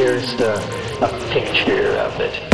[0.00, 0.54] here's the,
[1.02, 2.49] a picture of it.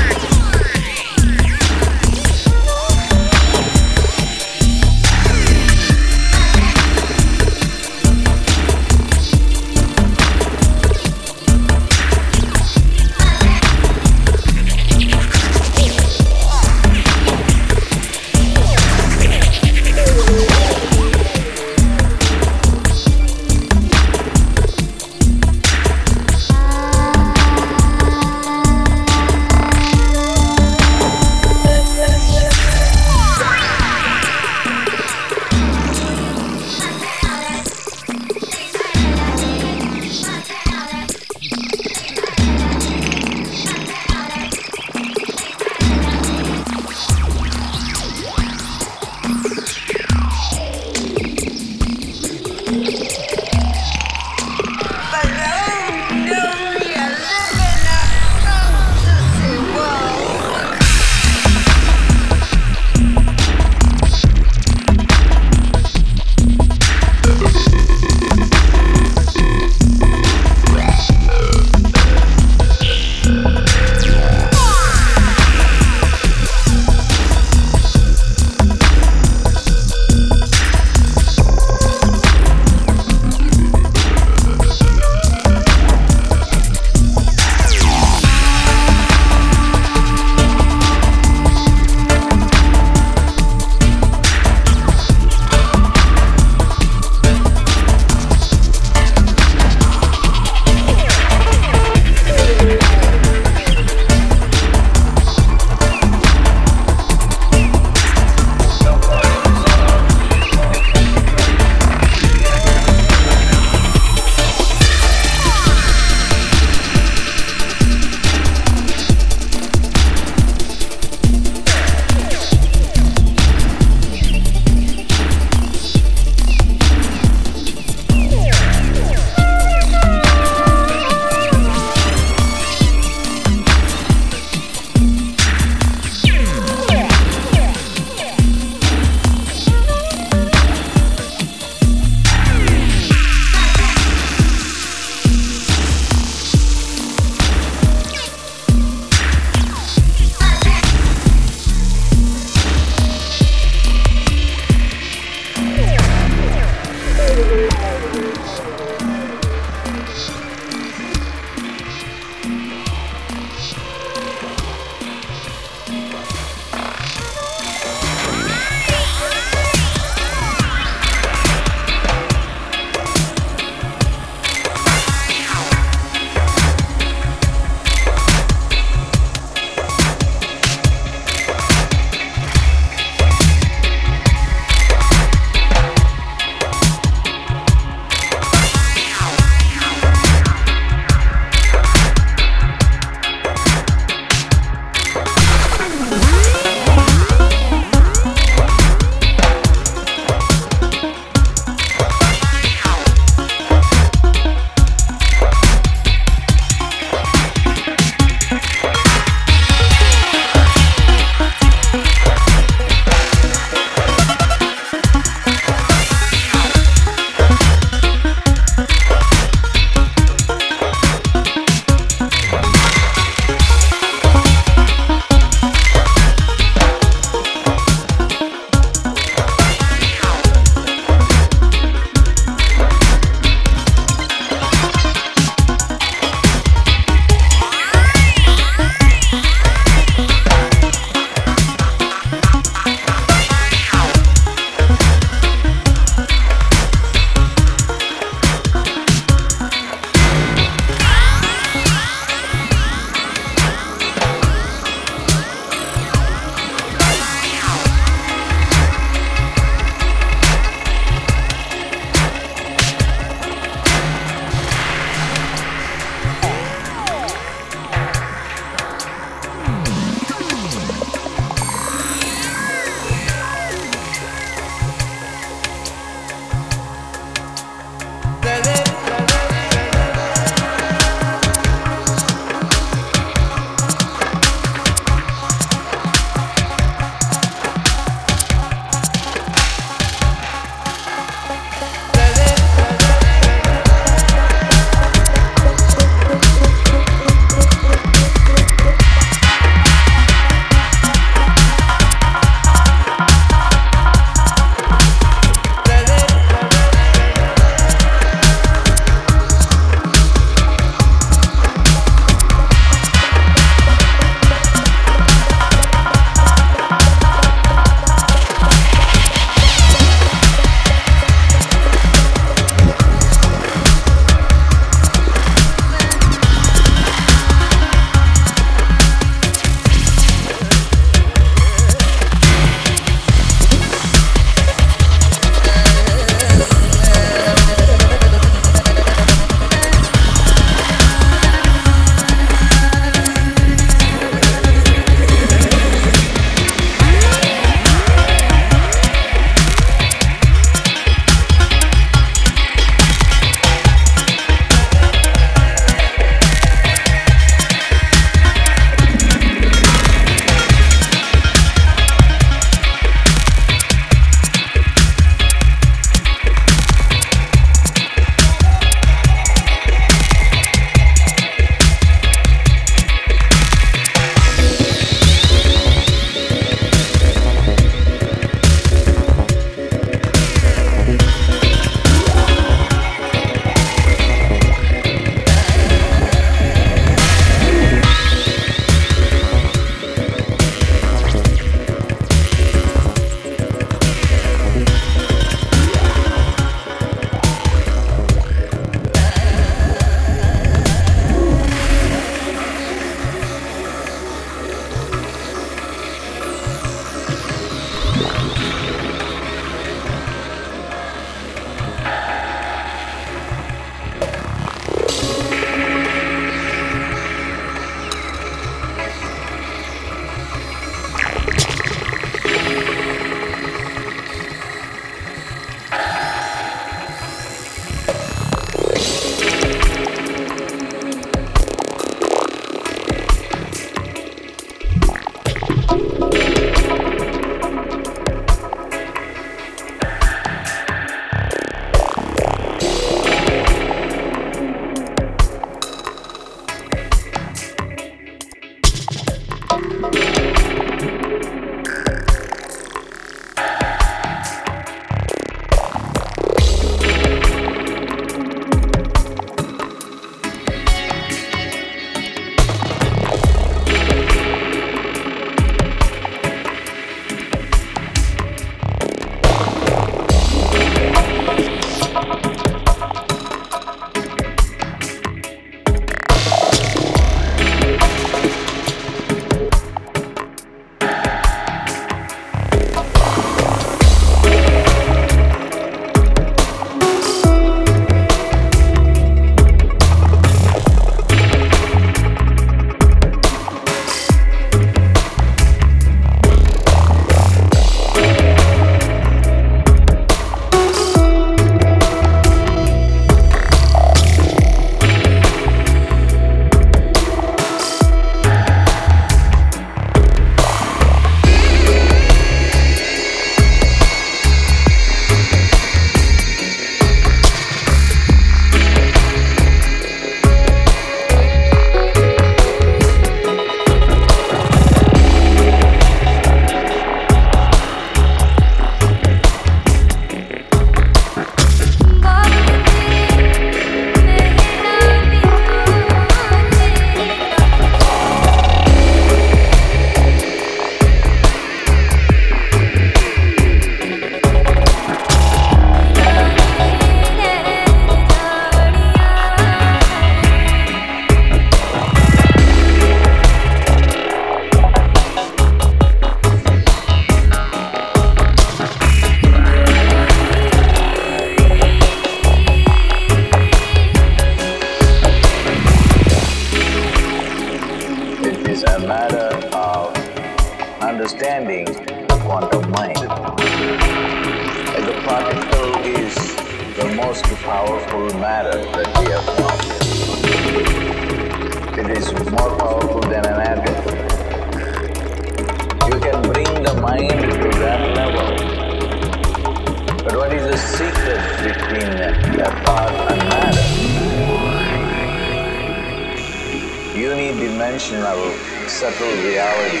[597.70, 598.52] Unidimensional
[598.88, 600.00] subtle reality.